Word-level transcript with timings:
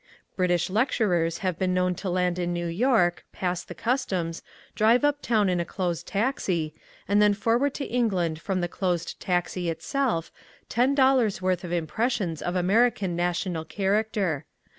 British 0.35 0.67
lecturers 0.71 1.37
have 1.45 1.59
been 1.59 1.75
known 1.75 1.93
to 1.93 2.09
land 2.09 2.39
in 2.39 2.51
New 2.51 2.65
York, 2.65 3.23
pass 3.31 3.63
the 3.63 3.75
customs, 3.75 4.41
drive 4.73 5.03
uptown 5.05 5.47
in 5.47 5.59
a 5.59 5.63
closed 5.63 6.07
taxi, 6.07 6.73
and 7.07 7.21
then 7.21 7.35
forward 7.35 7.75
to 7.75 7.85
England 7.85 8.41
from 8.41 8.61
the 8.61 8.67
closed 8.67 9.19
taxi 9.19 9.69
itself 9.69 10.31
ten 10.69 10.95
dollars' 10.95 11.39
worth 11.39 11.63
of 11.63 11.71
impressions 11.71 12.41
of 12.41 12.55
American 12.55 13.15
national 13.15 13.63
character. 13.63 14.45